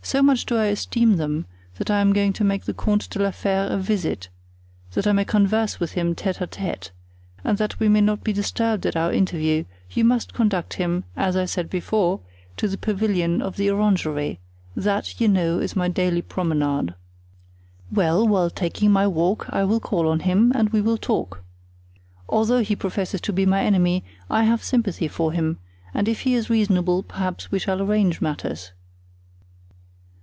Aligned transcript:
So 0.00 0.22
much 0.22 0.46
do 0.46 0.56
I 0.56 0.66
esteem 0.66 1.16
them 1.16 1.44
that 1.76 1.90
I 1.90 2.00
am 2.00 2.12
going 2.14 2.32
to 2.34 2.44
make 2.44 2.64
the 2.64 2.72
Comte 2.72 3.10
de 3.10 3.18
la 3.18 3.30
Fere 3.32 3.66
a 3.68 3.76
visit, 3.76 4.28
that 4.92 5.06
I 5.08 5.12
may 5.12 5.24
converse 5.24 5.80
with 5.80 5.92
him 5.92 6.14
tete 6.14 6.40
a 6.40 6.46
tete, 6.46 6.92
and 7.44 7.58
that 7.58 7.78
we 7.80 7.88
may 7.90 8.00
not 8.00 8.22
be 8.24 8.32
disturbed 8.32 8.86
at 8.86 8.94
our 8.96 9.12
interview 9.12 9.64
you 9.90 10.04
must 10.04 10.32
conduct 10.32 10.74
him, 10.74 11.04
as 11.16 11.36
I 11.36 11.44
said 11.44 11.68
before, 11.68 12.20
to 12.56 12.68
the 12.68 12.78
pavilion 12.78 13.42
of 13.42 13.56
the 13.56 13.68
orangery; 13.70 14.38
that, 14.74 15.20
you 15.20 15.26
know, 15.28 15.58
is 15.58 15.76
my 15.76 15.88
daily 15.88 16.22
promenade. 16.22 16.94
Well, 17.92 18.26
while 18.26 18.50
taking 18.50 18.90
my 18.92 19.06
walk 19.06 19.46
I 19.52 19.64
will 19.64 19.80
call 19.80 20.08
on 20.08 20.20
him 20.20 20.52
and 20.54 20.70
we 20.70 20.80
will 20.80 20.96
talk. 20.96 21.42
Although 22.28 22.60
he 22.62 22.76
professes 22.76 23.20
to 23.22 23.32
be 23.32 23.44
my 23.44 23.62
enemy 23.62 24.04
I 24.30 24.44
have 24.44 24.64
sympathy 24.64 25.08
for 25.08 25.32
him, 25.32 25.58
and 25.92 26.08
if 26.08 26.20
he 26.20 26.32
is 26.34 26.48
reasonable 26.48 27.02
perhaps 27.02 27.50
we 27.50 27.58
shall 27.58 27.82
arrange 27.82 28.20
matters." 28.22 28.70